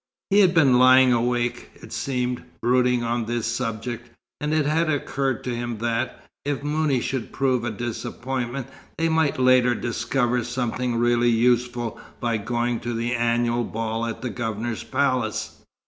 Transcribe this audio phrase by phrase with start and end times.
[0.31, 5.43] He had been lying awake, it seemed, brooding on this subject, and it had occurred
[5.43, 8.65] to him that, if Mouni should prove a disappointment,
[8.97, 14.31] they might later discover something really useful by going to the annual ball at the
[14.31, 15.61] Governor's palace.